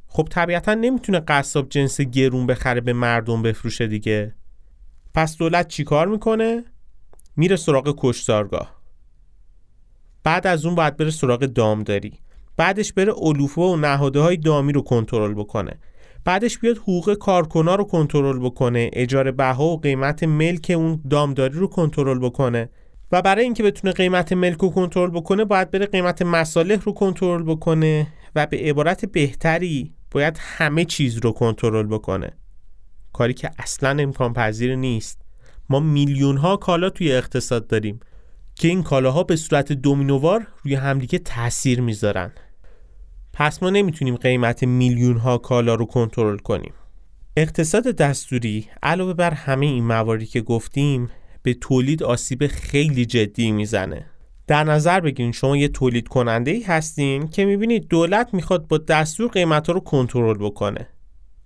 [0.07, 4.35] خب طبیعتا نمی‌تونه قصاب جنس گرون بخره به مردم بفروشه دیگه.
[5.13, 6.63] پس دولت چیکار می‌کنه؟
[7.35, 8.82] میره سراغ کشتارگاه.
[10.23, 12.19] بعد از اون باید بره سراغ دامداری.
[12.57, 15.79] بعدش بره علوفه و نهاده های دامی رو کنترل بکنه.
[16.25, 21.67] بعدش بیاد حقوق کارکنا رو کنترل بکنه اجاره بها و قیمت ملک اون دامداری رو
[21.67, 22.69] کنترل بکنه.
[23.11, 27.43] و برای اینکه بتونه قیمت ملک رو کنترل بکنه باید بره قیمت مصالح رو کنترل
[27.43, 32.31] بکنه و به عبارت بهتری باید همه چیز رو کنترل بکنه.
[33.13, 35.21] کاری که اصلا امکان پذیر نیست.
[35.69, 37.99] ما میلیون ها کالا توی اقتصاد داریم.
[38.55, 42.31] که این کالاها به صورت دومینووار روی همدیگه تاثیر می‌ذارن.
[43.33, 46.73] پس ما نمی‌تونیم قیمت میلیون ها کالا رو کنترل کنیم.
[47.37, 51.09] اقتصاد دستوری علاوه بر همه این مواردی که گفتیم
[51.43, 54.05] به تولید آسیب خیلی جدی می‌زنه.
[54.47, 59.31] در نظر بگیرین شما یه تولید کننده ای هستین که می‌بینید دولت می‌خواد با دستور
[59.31, 60.87] قیمت رو کنترل بکنه.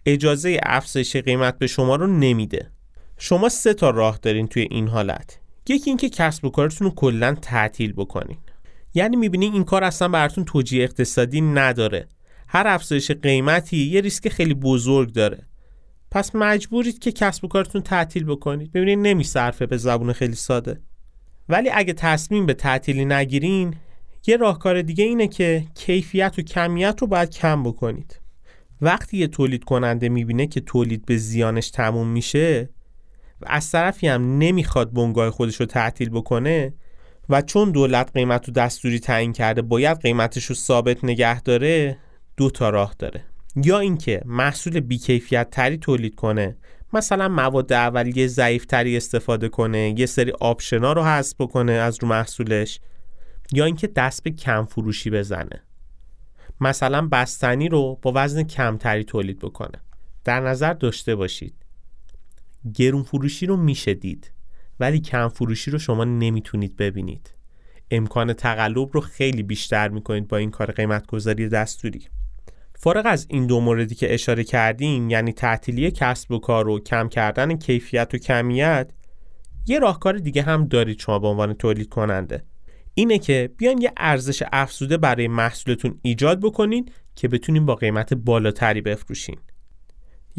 [0.05, 2.71] اجازه افزایش قیمت به شما رو نمیده.
[3.17, 5.39] شما سه تا راه دارین توی این حالت.
[5.69, 8.37] یکی اینکه کسب و کارتون رو کلا تعطیل بکنین.
[8.93, 12.07] یعنی می‌بینین این کار اصلا براتون توجیه اقتصادی نداره.
[12.47, 15.47] هر افزایش قیمتی یه ریسک خیلی بزرگ داره.
[16.11, 18.71] پس مجبورید که کسب و کارتون تعطیل بکنید.
[18.71, 20.81] ببینید نمیصرفه به زبون خیلی ساده.
[21.49, 23.75] ولی اگه تصمیم به تعطیلی نگیرین
[24.27, 28.19] یه راهکار دیگه اینه که کیفیت و کمیت رو باید کم بکنید.
[28.81, 32.69] وقتی یه تولید کننده می‌بینه که تولید به زیانش تموم میشه
[33.45, 36.73] از طرفی هم نمی‌خواد بنگاه خودش رو تعطیل بکنه
[37.29, 41.97] و چون دولت قیمت رو دستوری تعیین کرده باید قیمتش رو ثابت نگه داره
[42.37, 43.23] دو تا راه داره.
[43.55, 46.57] یا اینکه محصول بیکیفیت تری تولید کنه
[46.93, 52.79] مثلا مواد اولیه ضعیفتری استفاده کنه یه سری آپشنا رو حذف بکنه از رو محصولش
[53.53, 55.63] یا اینکه دست به کم فروشی بزنه.
[56.61, 59.81] مثلا بستنی رو با وزن کمتری تولید بکنه.
[60.23, 61.66] در نظر داشته باشید.
[62.73, 64.31] گرون فروشی رو میشه دید
[64.79, 67.33] ولی کم فروشی رو شما نمی‌تونید ببینید.
[67.91, 72.07] امکان تقلب رو خیلی بیشتر می‌کنید با این کار قیمت گذاری دستوری.
[72.79, 77.09] فارغ از این دو موردی که اشاره کردیم یعنی تعطیلی کسب و کار و کم
[77.09, 78.91] کردن کیفیت و کمیت
[79.65, 82.43] یه راهکار دیگه هم دارید شما به عنوان تولید کننده
[82.93, 88.81] اینه که بیان یه ارزش افزوده برای محصولتون ایجاد بکنین که بتونین با قیمت بالاتری
[88.81, 89.37] بفروشین.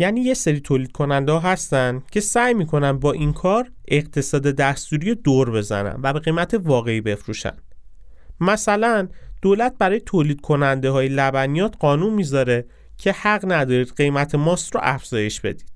[0.01, 5.15] یعنی یه سری تولید کننده ها هستن که سعی می‌کنن با این کار اقتصاد دستوری
[5.15, 7.57] دور بزنن و به قیمت واقعی بفروشن.
[8.41, 9.09] مثلا
[9.43, 12.67] دولت برای تولید کننده های لبنیات قانون می‌ذاره
[12.99, 15.73] که حق ندارید قیمت ماست رو افزایش بدید.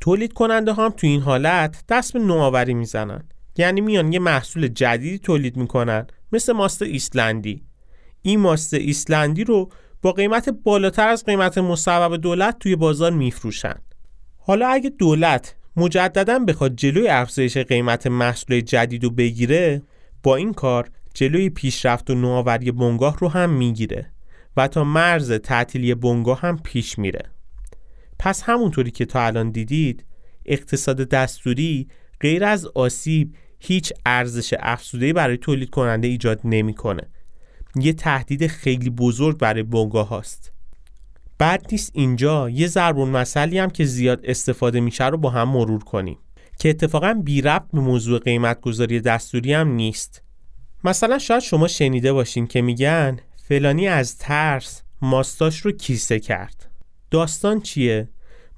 [0.00, 3.24] تولید کننده هم تو این حالت دست به نوآوری می‌زنن.
[3.56, 7.64] یعنی میان یه محصول جدیدی تولید می‌کنن مثل ماست ایسلندی.
[8.22, 9.70] این ماست ایسلندی رو
[10.02, 13.74] با قیمت بالاتر از قیمت مصوب دولت توی بازار میفروشن
[14.38, 19.82] حالا اگه دولت مجددا بخواد جلوی افزایش قیمت محصول جدید رو بگیره
[20.22, 24.12] با این کار جلوی پیشرفت و نوآوری بنگاه رو هم می‌گیره
[24.56, 27.30] و تا مرز تعطیلی بنگاه هم پیش میره
[28.18, 30.04] پس همونطوری که تا الان دیدید
[30.46, 31.88] اقتصاد دستوری
[32.20, 37.02] غیر از آسیب هیچ ارزش افزوده برای تولید کننده ایجاد نمی‌کنه.
[37.76, 40.52] یه تهدید خیلی بزرگ برای بنگاه هاست.
[41.38, 45.84] بعد نیست اینجا یه ضربون مسئله هم که زیاد استفاده میشه رو با هم مرور
[45.84, 46.18] کنیم
[46.58, 50.22] که اتفاقا بی ربط به موضوع قیمت گذاری دستوری هم نیست.
[50.84, 56.70] مثلا شاید شما شنیده باشین که میگن فلانی از ترس ماستاش رو کیسه کرد.
[57.10, 58.08] داستان چیه؟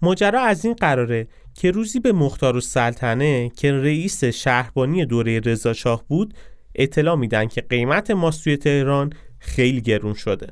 [0.03, 6.35] ماجرا از این قراره که روزی به مختار سلطنه که رئیس شهربانی دوره رضاشاه بود
[6.75, 10.47] اطلاع میدن که قیمت ماست توی تهران خیلی گرون شده.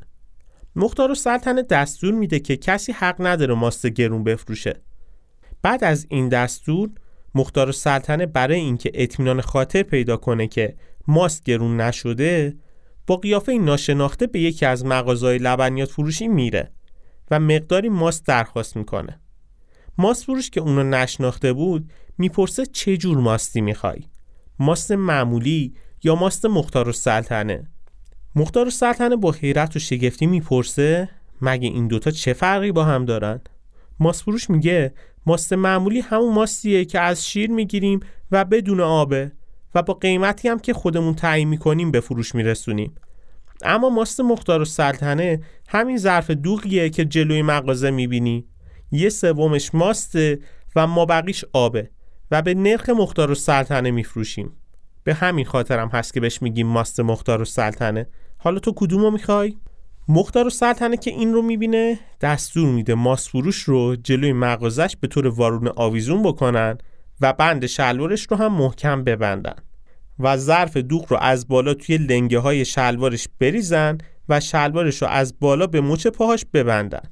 [0.77, 4.83] مختار سلطنه دستور میده که کسی حق نداره ماست گرون بفروشه.
[5.63, 6.91] بعد از این دستور
[7.35, 12.57] مختار سلطنه برای اینکه اطمینان خاطر پیدا کنه که ماست گرون نشده
[13.07, 16.73] با قیافه ناشناخته به یکی از مغازهای لبنیات فروشی میره
[17.31, 19.21] و مقداری ماست درخواست می‌کنه.
[19.99, 24.01] ماست فروش که اونو نشناخته بود می‌پرسه چه جور ماستی می‌خوای
[24.59, 27.69] ماست معمولی یا ماست مختار و سلطنه؟
[28.35, 31.09] مختار و سلطنه با حیرت و شگفتی می‌پرسه
[31.43, 33.41] مگه این دوتا چه فرقی با هم دارن؟
[34.01, 34.95] ماست فروش میگه
[35.27, 39.33] ماست معمولی همون ماستیه که از شیر می‌گیریم و بدون آبه
[39.75, 42.95] و با قیمتی هم که خودمون تعیین می‌کنیم به فروش میرسونیم.
[43.65, 48.47] اما ماست مختار و سلطنه همین ظرف دوغیه که جلوی مغازه می‌بینی.
[48.93, 50.39] یه سومش ماسته
[50.77, 51.91] و ما بقیش آبه
[52.31, 54.57] و به نرخ مختار و سلطنه میفروشیم.
[55.05, 58.07] به همین خاطرم هست که بهش میگیم ماست مختار و سلطنه
[58.39, 59.57] حالا تو کدومو می‌خوای؟
[60.09, 65.09] مختار و سلطنه که این رو می‌بینه دستور میده ماست فروش رو جلوی مغازش به
[65.09, 66.79] طور وارون آویزون بکنن
[67.21, 69.55] و بند شلوارش رو هم محکم ببندن
[70.19, 75.39] و ظرف دوغ رو از بالا توی لنگه های شلوارش بریزن و شلوارش رو از
[75.41, 77.03] بالا به مچ پاهاش ببندن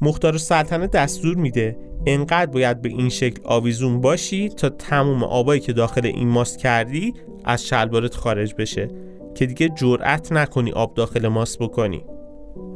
[0.00, 5.72] مختار سلطنه دستور میده انقدر باید به این شکل آویزون باشی تا تموم آبایی که
[5.72, 8.88] داخل این ماست کردی از شلوارت خارج بشه
[9.34, 12.04] که دیگه جرأت نکنی آب داخل ماست بکنی.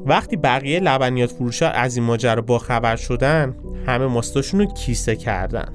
[0.06, 3.56] وقتی بقیه لبنیات فروشا از این ماجرا با خبر شدن
[3.86, 5.74] همه ماستاشون رو کیسه کردن.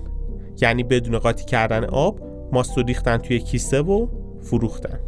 [0.62, 2.20] یعنی بدون قاطی کردن آب
[2.52, 4.08] ماست رو ریختن توی کیسه و
[4.42, 5.00] فروختن.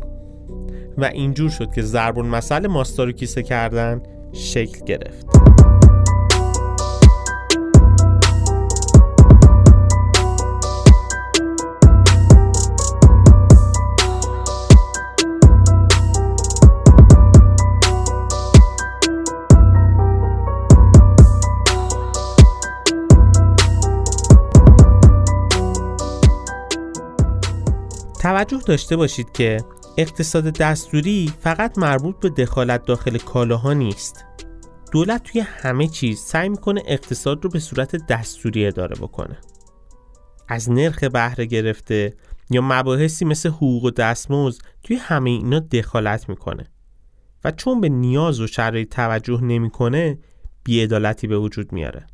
[0.97, 4.02] و اینجور شد که ضرب مسئله ماستا رو کیسه کردن
[4.34, 5.48] شکل گرفت.
[28.19, 29.58] توجه داشته باشید که
[29.97, 34.25] اقتصاد دستوری فقط مربوط به دخالت داخل کالاها نیست.
[34.91, 39.38] دولت توی همه چیز سعی می‌کنه اقتصاد رو به صورت دستوری اداره بکنه.
[40.47, 42.13] از نرخ بهره گرفته
[42.49, 46.67] یا مباحثی مثل حقوق و دستمزد توی همه اینا دخالت می‌کنه.
[47.43, 50.17] و چون به نیاز و شرایط توجه نمی‌کنه
[50.63, 52.08] بیعدالتی به وجود میاره.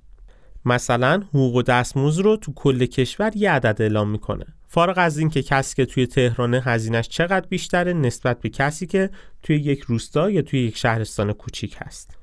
[0.65, 4.46] مثلا حقوق و دستمزد رو تو کل کشور یه عدد اعلام می‌کنه.
[4.76, 9.10] فارغ از اینکه کسی که توی تهرانه هزینش چقدر بیشتره نسبت به کسی که
[9.44, 12.18] توی یک روستا یا توی یک شهرستان کوچیک هست.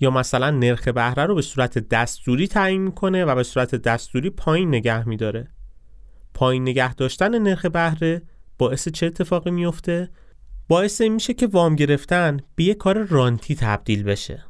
[0.00, 4.68] یا مثلا نرخ بهره رو به صورت دستوری تعیین می‌کنه و به صورت دستوری پایین
[4.68, 5.48] نگه میداره.
[6.34, 8.22] پایین نگه داشتن نرخ بهره
[8.58, 10.10] باعث چه اتفاقی میفته
[10.68, 14.44] باعث میشه که وام گرفتن به یه کار رانتی تبدیل بشه.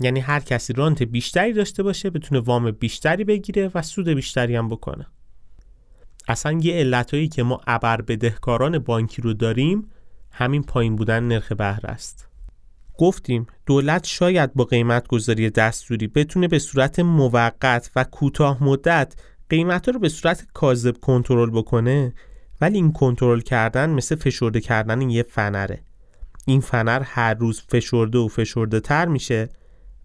[0.00, 4.68] یعنی هر کسی رانت بیشتری داشته باشه بتونه وام بیشتری بگیره و سود بیشتری هم
[4.68, 5.06] بکنه.
[6.28, 9.90] اصلا یه علتهایی که ما ابر بدهکاران بانکی رو داریم
[10.30, 12.28] همین پایین بودن نرخ بهره است.
[12.98, 19.14] گفتیم دولت شاید با قیمت گذاری دستوری بتونه به صورت موقت و کوتاه مدت
[19.48, 22.14] قیمت رو به صورت کاذب کنترل بکنه
[22.60, 25.82] ولی این کنترل کردن مثل فشرده کردن یه فنره.
[26.46, 29.48] این فنر هر روز فشرده و فشرده تر میشه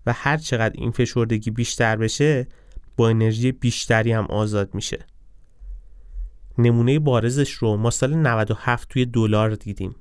[0.05, 2.47] و هر چقدر این فشردگی بیشتر بشه
[2.97, 5.05] با انرژی بیشتری هم آزاد میشه.
[6.57, 9.95] نمونه بارزش رو ما سال 97 توی دلار دیدیم.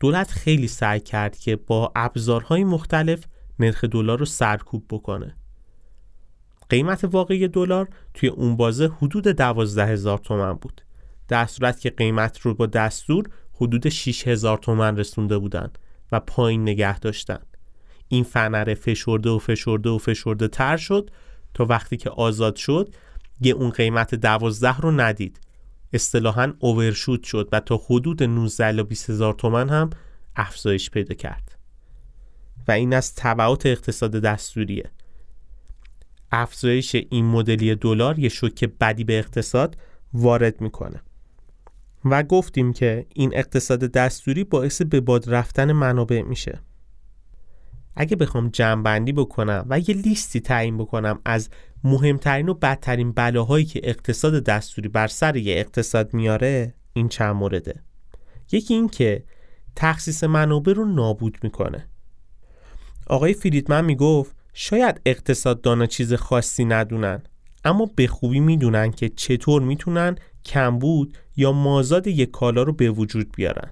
[0.00, 3.24] دولت خیلی سعی کرد که با ابزارهای مختلف
[3.58, 5.36] نرخ دلار رو سرکوب بکنه.
[6.68, 10.82] قیمت واقعی دلار توی اون بازه حدود دوازده هزار تومن بود.
[11.28, 13.24] در صورت که قیمت رو با دستور
[13.54, 15.70] حدود 6 هزار تومن رسونده بودن
[16.12, 17.40] و پایین نگه داشتن.
[18.08, 21.10] این فنره فشرده و فشرده و فشرده تر شد
[21.54, 22.94] تا وقتی که آزاد شد
[23.40, 25.40] یه اون قیمت دوازده رو ندید.
[25.92, 29.90] اصطلاحا اوورشوت شد و تا حدود 19 الی 20 هزار تومن هم
[30.36, 31.58] افزایش پیدا کرد.
[32.68, 34.90] و این از تبعات اقتصاد دستوریه.
[36.32, 39.76] افزایش این مدلی دلار یه شوک بدی به اقتصاد
[40.12, 41.02] وارد می‌کنه.
[42.04, 46.60] و گفتیم که این اقتصاد دستوری باعث به باد رفتن منابع میشه.
[47.96, 51.48] اگه بخوام جمعبندی بکنم و یه لیستی تعیین بکنم از
[51.84, 57.82] مهمترین و بدترین بلاهایی که اقتصاد دستوری بر سر یه اقتصاد میاره این چند مورده.
[58.52, 59.24] یکی این که
[59.76, 61.88] تخصیص منابع رو نابود می‌کنه.
[63.06, 67.22] آقای فریدمن می‌گفت شاید اقتصاددانا چیز خاصی ندونن
[67.64, 73.32] اما به خوبی می‌دونن که چطور می‌تونن کمبود یا مازاد یک کالا رو به وجود
[73.36, 73.70] بیارن.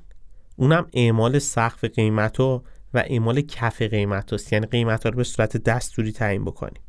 [0.56, 2.62] اونم اعمال سقف قیمت و
[2.94, 6.82] و اعمال کف قیمت هست یعنی قیمت ها رو به صورت دستوری تعیین بکنیم.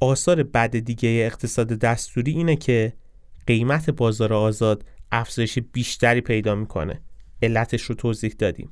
[0.00, 2.92] آثار بد دیگه اقتصاد دستوری اینه که
[3.46, 7.00] قیمت بازار آزاد افزایش بیشتری پیدا می‌کنه.
[7.42, 8.70] علتش رو توضیح دادیم.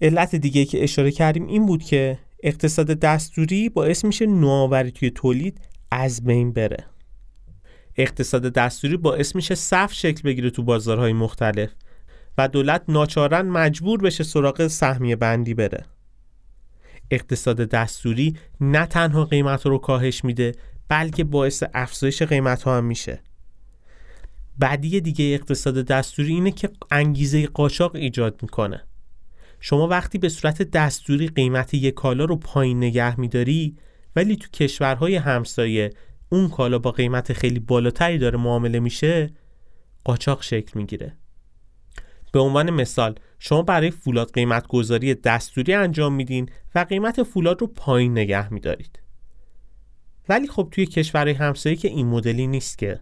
[0.00, 5.60] علت دیگه که اشاره کردیم این بود که اقتصاد دستوری باعث میشه نوآوری توی تولید
[5.90, 6.84] از بین بره.
[7.96, 11.70] اقتصاد دستوری باعث میشه صف شکل بگیره تو بازارهای مختلف.
[12.38, 15.84] و دولت ناچارن مجبور بشه سراغ سهمیه بندی بره.
[17.10, 20.54] اقتصاد دستوری نه تنها قیمت رو کاهش میده
[20.88, 23.22] بلکه باعث افزایش قیمت ها هم میشه.
[24.58, 28.80] بعدی دیگه اقتصاد دستوری اینه که انگیزه قاچاق ایجاد می‌کنه.
[29.60, 33.76] شما وقتی به صورت دستوری قیمت یک کالا رو پایین نگه میداری
[34.16, 35.90] ولی تو کشورهای همسایه
[36.28, 39.30] اون کالا با قیمت خیلی بالاتری داره معامله میشه
[40.04, 41.16] قاچاق شکل می‌گیره.
[42.32, 47.66] به عنوان مثال شما برای فولاد قیمت گذاری دستوری انجام میدین و قیمت فولاد رو
[47.66, 49.00] پایین نگه میدارید.
[50.28, 53.00] ولی خب توی کشورهای همسایه که این مدلی نیست که.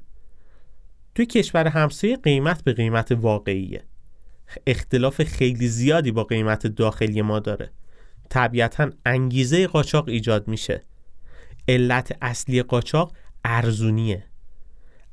[1.14, 3.84] توی کشور همسایه قیمت به قیمت واقعیه.
[4.66, 7.70] اختلاف خیلی زیادی با قیمت داخلی ما داره.
[8.28, 10.84] طبیعتا انگیزه قاچاق ایجاد میشه.
[11.68, 13.12] علت اصلی قاچاق
[13.44, 14.24] ارزونیه.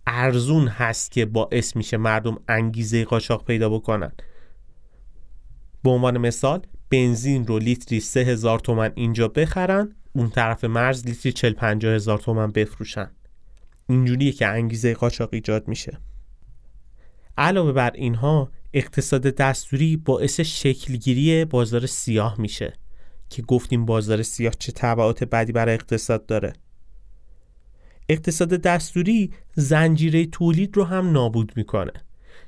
[0.07, 4.11] ارزون هست که باعث میشه مردم انگیزه قاچاق پیدا بکنن.
[5.83, 11.31] به عنوان مثال بنزین رو لیتری سه هزار تومن اینجا بخرن اون طرف مرز لیتری
[11.31, 13.11] چل پنجاه هزار تومن بفروشن.
[13.89, 15.99] اینجوریه که انگیزه قاچاق ایجاد میشه.
[17.37, 22.73] علاوه بر اینها اقتصاد دستوری باعث شکلگیری بازار سیاه میشه
[23.29, 26.53] که گفتیم بازار سیاه چه تبعات بدی برای اقتصاد داره.
[28.09, 31.93] اقتصاد دستوری زنجیره تولید رو هم نابود می‌کنه.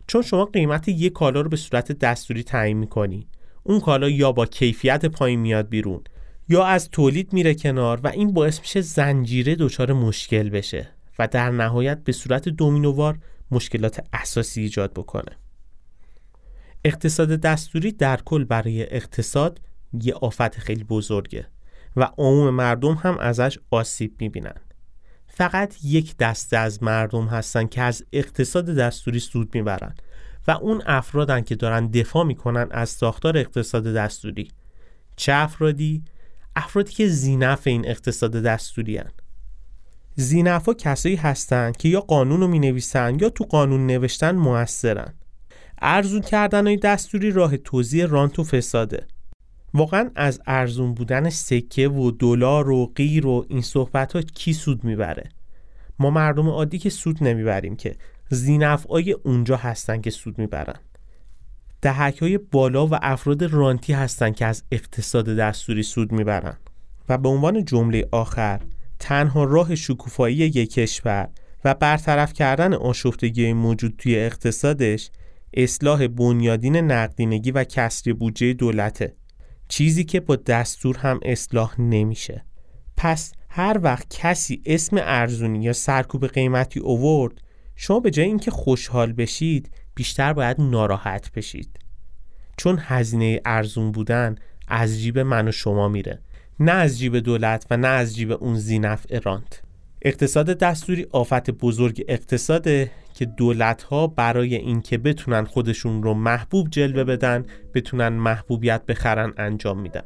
[0.08, 3.28] چون شما قیمت یک کالا رو به صورت دستوری تعیین می‌کنی.
[3.64, 6.04] اون کالا یا با کیفیت پایین میاد بیرون
[6.50, 10.90] یا از تولید میره کنار و این باعث میشه زنجیره دچار مشکل بشه
[11.20, 13.20] و در نهایت به صورت دومینووار
[13.52, 15.38] مشکلات اساسی ایجاد بکنه.
[16.86, 19.62] اقتصاد دستوری در کل برای اقتصاد
[20.02, 21.48] یه آفت خیلی بزرگه
[21.96, 24.56] و عموم مردم هم ازش آسیب می‌بینن.
[25.38, 29.96] فقط یک دسته از مردم هستن که از اقتصاد دستوری سود می‌برن
[30.48, 34.52] و اون افرادن که دارن دفاع می‌کنن از ساختار اقتصاد دستوری
[35.16, 36.04] چه افرادی؟
[36.56, 39.12] افرادی که زینف این اقتصاد دستوری هن.
[40.16, 45.14] زینف ها کسایی هستن که یا قانون رو می نویسن یا تو قانون نوشتن موثرن
[45.82, 49.08] ارزون کردن های دستوری راه توضیح رانت و فساده
[49.78, 54.84] واقعا از ارزون بودن سکه و دلار و غیر و این صحبت ها کی سود
[54.84, 55.30] می‌بره؟
[56.00, 57.96] ما مردم عادی که سود نمی‌بریم که.
[58.30, 60.76] زینفعای اونجا هستن که سود می‌برن.
[61.82, 66.58] دهک های بالا و افراد رانتی هستن که از اقتصاد دستوری سود می‌برن.
[67.10, 68.62] و به عنوان جمله آخر
[69.00, 71.30] تنها راه شکوفایی یک کشور
[71.66, 75.12] و برطرف کردن آشفتگی موجود توی اقتصادش
[75.54, 79.16] اصلاح بنیادین نقدینگی و کسری بودجه دولته.
[79.68, 82.46] چیزی که با دستور هم اصلاح نمیشه.
[82.98, 87.42] پس هر وقت کسی اسم ارزونی یا سرکوب قیمتی اوورد
[87.76, 91.80] شما به جای اینکه خوشحال بشید بیشتر باید ناراحت بشید.
[92.58, 94.36] چون هزینه ارزون بودن
[94.68, 96.22] از جیب من و شما میره.
[96.60, 99.62] نه از جیب دولت و نه از جیب اون زینف ارانت
[100.02, 107.04] اقتصاد دستوری آفت بزرگ اقتصاده که دولت ها برای اینکه بتونن خودشون رو محبوب جلوه
[107.04, 110.04] بدن بتونن محبوبیت بخرن انجام میدن.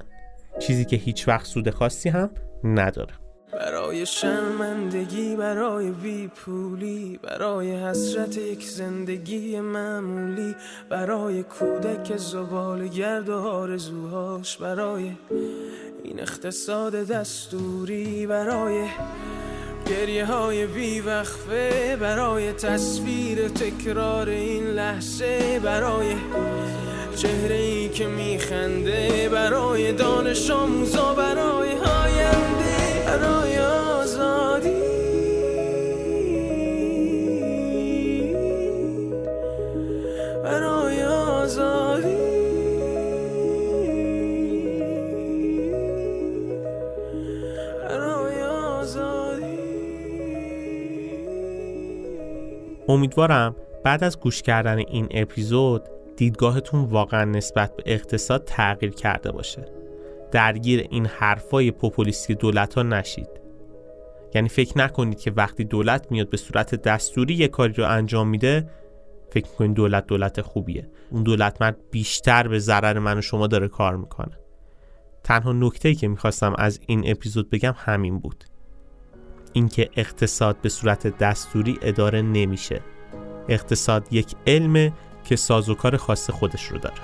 [0.60, 2.30] چیزی که هیچ وقت سود خاصی هم
[2.64, 3.14] نداره.
[3.54, 10.56] برای شرمندگی برای بی پولی برای حسرت یک زندگی معمولی
[10.90, 15.12] برای کودک زبال گرد و آرزوهاش برای
[16.04, 18.88] این اقتصاد دستوری برای
[19.90, 26.16] گریه های بی وقفه برای تصویر تکرار این لحظه برای
[27.16, 31.76] چهره ای که میخنده برای دانش آموزا برای
[52.92, 55.82] امیدوارم بعد از گوش کردن این اپیزود
[56.16, 59.66] دیدگاهتون واقعا نسبت به اقتصاد تغییر کرده باشه.
[60.32, 63.30] درگیر این حرفای پوپولیستی دولت ها نشید.
[64.36, 68.70] یعنی فکر نکنید که وقتی دولت میاد به صورت دستوری یه کاری رو انجام میده
[69.30, 70.90] فکر می‌کنید دولت دولت خوبیه.
[71.10, 74.38] اون دولت مرد بیشتر به ضرر من و شما داره کار می‌کنه.
[75.24, 78.44] تنها نکته که می‌خواستم از این اپیزود بگم همین بود.
[79.54, 82.82] اینکه اقتصاد به صورت دستوری اداره نمیشه.
[83.50, 84.94] اقتصاد یک علم
[85.24, 86.96] که سازوکار خاص خودش رو داره.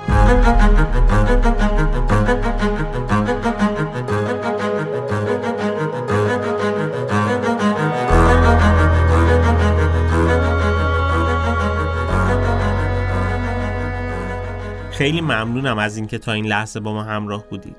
[14.92, 17.78] خیلی ممنونم از اینکه تا این لحظه با ما همراه بودید.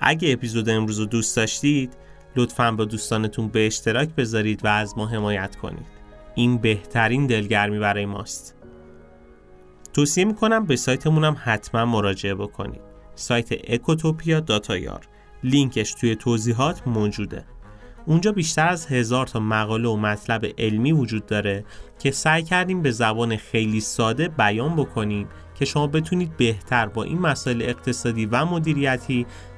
[0.00, 1.92] اگه اپیزود امروز رو دوست داشتید
[2.36, 5.86] لطفا با دوستانتون به اشتراک بذارید و از ما حمایت کنید.
[6.34, 8.54] این بهترین دلگرمی برای ماست.
[9.92, 12.80] توصیه می‌کنم به سایتمون هم حتما مراجعه بکنید.
[13.14, 15.08] سایت اکوتوپیا داتایار
[15.44, 17.44] لینکش توی توضیحات موجوده.
[18.06, 21.64] اونجا بیشتر از هزار تا مقاله و مطلب علمی وجود داره
[21.98, 27.18] که سعی کردیم به زبان خیلی ساده بیان بکنیم که شما بتونید بهتر با این
[27.18, 29.26] مسائل اقتصادی و مدیریتی